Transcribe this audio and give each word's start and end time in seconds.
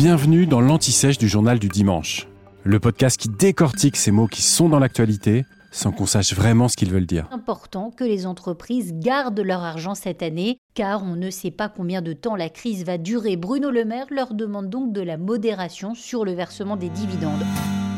Bienvenue 0.00 0.46
dans 0.46 0.62
l'Anti-Sèche 0.62 1.18
du 1.18 1.28
journal 1.28 1.58
du 1.58 1.68
dimanche, 1.68 2.26
le 2.64 2.80
podcast 2.80 3.20
qui 3.20 3.28
décortique 3.28 3.96
ces 3.96 4.10
mots 4.10 4.28
qui 4.28 4.40
sont 4.40 4.70
dans 4.70 4.78
l'actualité 4.78 5.44
sans 5.72 5.92
qu'on 5.92 6.06
sache 6.06 6.32
vraiment 6.32 6.68
ce 6.68 6.76
qu'ils 6.78 6.90
veulent 6.90 7.04
dire. 7.04 7.28
Important 7.32 7.90
que 7.90 8.04
les 8.04 8.24
entreprises 8.24 8.94
gardent 8.94 9.40
leur 9.40 9.62
argent 9.62 9.94
cette 9.94 10.22
année, 10.22 10.56
car 10.72 11.02
on 11.02 11.16
ne 11.16 11.28
sait 11.28 11.50
pas 11.50 11.68
combien 11.68 12.00
de 12.00 12.14
temps 12.14 12.34
la 12.34 12.48
crise 12.48 12.86
va 12.86 12.96
durer. 12.96 13.36
Bruno 13.36 13.70
Le 13.70 13.84
Maire 13.84 14.06
leur 14.10 14.32
demande 14.32 14.70
donc 14.70 14.94
de 14.94 15.02
la 15.02 15.18
modération 15.18 15.94
sur 15.94 16.24
le 16.24 16.32
versement 16.32 16.78
des 16.78 16.88
dividendes. 16.88 17.44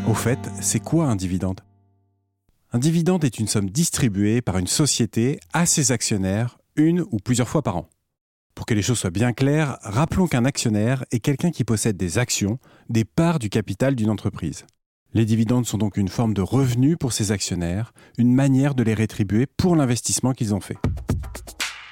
Au 0.08 0.14
fait, 0.14 0.40
c'est 0.60 0.82
quoi 0.82 1.04
un 1.04 1.14
dividende? 1.14 1.60
Un 2.72 2.80
dividende 2.80 3.22
est 3.22 3.38
une 3.38 3.46
somme 3.46 3.70
distribuée 3.70 4.42
par 4.42 4.58
une 4.58 4.66
société 4.66 5.38
à 5.52 5.66
ses 5.66 5.92
actionnaires 5.92 6.58
une 6.74 7.02
ou 7.12 7.18
plusieurs 7.18 7.48
fois 7.48 7.62
par 7.62 7.76
an. 7.76 7.88
Pour 8.54 8.66
que 8.66 8.74
les 8.74 8.82
choses 8.82 8.98
soient 8.98 9.10
bien 9.10 9.32
claires, 9.32 9.78
rappelons 9.82 10.26
qu'un 10.26 10.44
actionnaire 10.44 11.04
est 11.10 11.20
quelqu'un 11.20 11.50
qui 11.50 11.64
possède 11.64 11.96
des 11.96 12.18
actions, 12.18 12.58
des 12.88 13.04
parts 13.04 13.38
du 13.38 13.48
capital 13.48 13.94
d'une 13.94 14.10
entreprise. 14.10 14.66
Les 15.14 15.24
dividendes 15.26 15.66
sont 15.66 15.78
donc 15.78 15.96
une 15.96 16.08
forme 16.08 16.32
de 16.32 16.42
revenu 16.42 16.96
pour 16.96 17.12
ces 17.12 17.32
actionnaires, 17.32 17.92
une 18.18 18.34
manière 18.34 18.74
de 18.74 18.82
les 18.82 18.94
rétribuer 18.94 19.46
pour 19.46 19.76
l'investissement 19.76 20.32
qu'ils 20.32 20.54
ont 20.54 20.60
fait. 20.60 20.78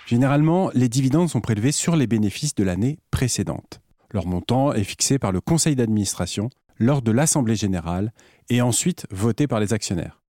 Généralement, 0.07 0.71
les 0.75 0.89
dividendes 0.89 1.29
sont 1.29 1.41
prélevés 1.41 1.73
sur 1.73 1.97
les 1.97 2.07
bénéfices 2.07 2.55
de 2.55 2.65
l'année 2.65 2.99
précédente. 3.11 3.81
Leur 4.13 4.27
montant 4.27 4.73
est 4.73 4.85
fixé 4.85 5.19
par 5.19 5.33
le 5.33 5.41
conseil 5.41 5.77
d'administration 5.77 6.51
lors 6.79 7.03
de 7.03 7.13
l'Assemblée 7.13 7.57
générale 7.57 8.13
et 8.49 8.63
ensuite 8.63 9.07
voté 9.11 9.47
par 9.47 9.61
les 9.61 9.73
actionnaires. 9.73 10.21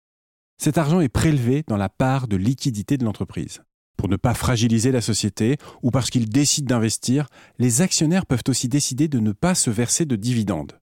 Cet 0.58 0.76
argent 0.76 1.00
est 1.00 1.08
prélevé 1.08 1.64
dans 1.66 1.78
la 1.78 1.88
part 1.88 2.28
de 2.28 2.36
liquidité 2.36 2.98
de 2.98 3.04
l'entreprise. 3.04 3.62
Pour 4.00 4.08
ne 4.08 4.16
pas 4.16 4.32
fragiliser 4.32 4.92
la 4.92 5.02
société 5.02 5.58
ou 5.82 5.90
parce 5.90 6.08
qu'ils 6.08 6.30
décident 6.30 6.74
d'investir, 6.74 7.26
les 7.58 7.82
actionnaires 7.82 8.24
peuvent 8.24 8.40
aussi 8.48 8.66
décider 8.66 9.08
de 9.08 9.18
ne 9.18 9.32
pas 9.32 9.54
se 9.54 9.68
verser 9.68 10.06
de 10.06 10.16
dividendes. 10.16 10.80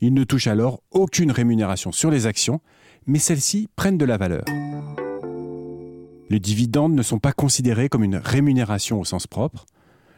Ils 0.00 0.12
ne 0.12 0.24
touchent 0.24 0.48
alors 0.48 0.82
aucune 0.90 1.30
rémunération 1.30 1.92
sur 1.92 2.10
les 2.10 2.26
actions, 2.26 2.60
mais 3.06 3.20
celles-ci 3.20 3.68
prennent 3.76 3.98
de 3.98 4.04
la 4.04 4.16
valeur. 4.16 4.44
Les 6.28 6.40
dividendes 6.40 6.94
ne 6.94 7.04
sont 7.04 7.20
pas 7.20 7.32
considérés 7.32 7.88
comme 7.88 8.02
une 8.02 8.16
rémunération 8.16 8.98
au 8.98 9.04
sens 9.04 9.28
propre, 9.28 9.64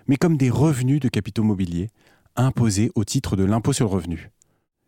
mais 0.06 0.16
comme 0.16 0.38
des 0.38 0.48
revenus 0.48 1.00
de 1.00 1.10
capitaux 1.10 1.44
mobiliers 1.44 1.90
imposés 2.34 2.90
au 2.94 3.04
titre 3.04 3.36
de 3.36 3.44
l'impôt 3.44 3.74
sur 3.74 3.84
le 3.84 3.92
revenu. 3.92 4.30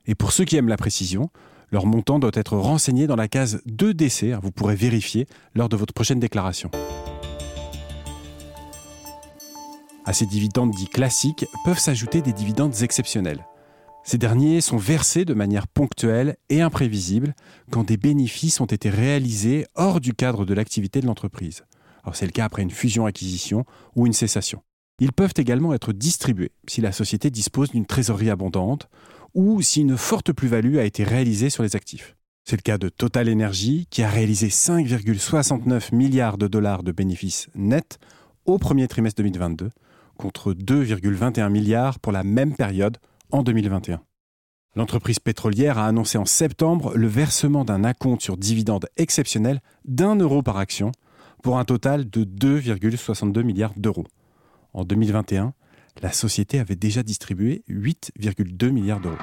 Et 0.07 0.15
pour 0.15 0.33
ceux 0.33 0.47
qui 0.47 0.57
aiment 0.57 0.69
la 0.69 0.79
précision, 0.79 1.29
leur 1.71 1.85
montant 1.85 2.19
doit 2.21 2.31
être 2.33 2.57
renseigné 2.57 3.07
dans 3.07 3.17
la 3.17 3.29
case 3.29 3.61
2DC, 3.69 4.35
vous 4.41 4.51
pourrez 4.51 4.77
vérifier 4.77 5.27
lors 5.55 5.69
de 5.69 5.77
votre 5.77 5.93
prochaine 5.93 6.21
déclaration. 6.21 6.71
À 10.11 10.13
ces 10.13 10.27
dividendes 10.27 10.73
dits 10.73 10.89
classiques 10.89 11.47
peuvent 11.65 11.79
s'ajouter 11.79 12.21
des 12.21 12.33
dividendes 12.33 12.75
exceptionnels. 12.83 13.47
Ces 14.03 14.19
derniers 14.19 14.61
sont 14.61 14.77
versés 14.77 15.25
de 15.25 15.35
manière 15.35 15.69
ponctuelle 15.69 16.37
et 16.49 16.63
imprévisible 16.63 17.33
quand 17.71 17.85
des 17.85 17.97
bénéfices 17.97 18.61
ont 18.61 18.67
été 18.67 18.91
réalisés 18.91 19.67
hors 19.77 20.01
du 20.01 20.13
cadre 20.13 20.45
de 20.45 20.53
l'activité 20.53 21.01
de 21.01 21.07
l'entreprise. 21.07 21.63
c'est 22.13 22.27
le 22.27 22.33
cas 22.33 22.45
après 22.45 22.63
une 22.63 22.73
fusion-acquisition 22.73 23.65
ou 23.95 24.05
une 24.05 24.13
cessation. 24.13 24.65
Ils 24.99 25.13
peuvent 25.13 25.35
également 25.37 25.75
être 25.75 25.93
distribués 25.93 26.51
si 26.67 26.81
la 26.81 26.91
société 26.91 27.31
dispose 27.31 27.71
d'une 27.71 27.87
trésorerie 27.87 28.31
abondante 28.31 28.89
ou 29.35 29.63
si 29.63 29.81
une 29.81 29.97
forte 29.97 30.33
plus-value 30.33 30.79
a 30.79 30.85
été 30.85 31.05
réalisée 31.05 31.51
sur 31.51 31.63
les 31.63 31.77
actifs. 31.77 32.17
C'est 32.45 32.57
le 32.57 32.63
cas 32.63 32.79
de 32.79 32.89
Total 32.89 33.31
Energy 33.31 33.87
qui 33.91 34.03
a 34.03 34.11
réalisé 34.11 34.49
5,69 34.49 35.95
milliards 35.95 36.37
de 36.37 36.49
dollars 36.49 36.83
de 36.83 36.91
bénéfices 36.91 37.47
nets 37.55 38.01
au 38.45 38.59
premier 38.59 38.89
trimestre 38.89 39.23
2022 39.23 39.71
contre 40.21 40.53
2,21 40.53 41.49
milliards 41.49 41.99
pour 41.99 42.13
la 42.13 42.23
même 42.23 42.55
période 42.55 42.99
en 43.33 43.43
2021. 43.43 44.03
L'entreprise 44.77 45.19
pétrolière 45.19 45.79
a 45.79 45.87
annoncé 45.87 46.19
en 46.19 46.27
septembre 46.27 46.93
le 46.95 47.09
versement 47.09 47.65
d'un 47.65 47.85
acompte 47.85 48.21
sur 48.21 48.37
dividende 48.37 48.87
exceptionnel 48.97 49.61
d'un 49.87 50.17
euro 50.17 50.43
par 50.43 50.59
action 50.59 50.93
pour 51.43 51.59
un 51.59 51.65
total 51.65 52.09
de 52.09 52.25
2,62 52.25 53.43
milliards 53.43 53.73
d'euros. 53.77 54.05
En 54.75 54.85
2021, 54.85 55.55
la 56.03 56.13
société 56.13 56.61
avait 56.61 56.77
déjà 56.77 57.03
distribué 57.03 57.65
8,2 57.71 58.71
milliards 58.71 59.01
d'euros. 59.01 59.17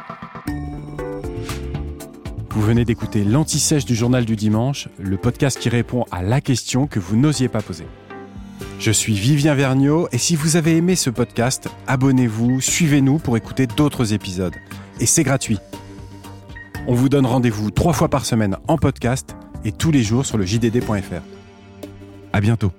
Vous 2.49 2.61
venez 2.61 2.85
d'écouter 2.85 3.23
l'anti-sèche 3.23 3.85
du 3.85 3.93
journal 3.93 4.25
du 4.25 4.35
dimanche, 4.35 4.89
le 4.97 5.17
podcast 5.17 5.59
qui 5.59 5.69
répond 5.69 6.05
à 6.09 6.23
la 6.23 6.41
question 6.41 6.87
que 6.87 6.99
vous 6.99 7.15
n'osiez 7.15 7.49
pas 7.49 7.61
poser. 7.61 7.85
Je 8.79 8.91
suis 8.91 9.13
Vivien 9.13 9.55
Vergniaud 9.55 10.07
et 10.11 10.17
si 10.17 10.35
vous 10.35 10.55
avez 10.55 10.77
aimé 10.77 10.95
ce 10.95 11.09
podcast, 11.09 11.67
abonnez-vous, 11.87 12.61
suivez-nous 12.61 13.17
pour 13.17 13.35
écouter 13.35 13.65
d'autres 13.65 14.13
épisodes. 14.13 14.53
Et 14.99 15.05
c'est 15.05 15.23
gratuit. 15.23 15.59
On 16.87 16.93
vous 16.93 17.09
donne 17.09 17.25
rendez-vous 17.25 17.71
trois 17.71 17.93
fois 17.93 18.07
par 18.07 18.25
semaine 18.25 18.57
en 18.67 18.77
podcast 18.77 19.35
et 19.65 19.71
tous 19.71 19.91
les 19.91 20.03
jours 20.03 20.25
sur 20.25 20.37
le 20.37 20.45
jdd.fr. 20.45 21.21
À 22.33 22.39
bientôt. 22.39 22.71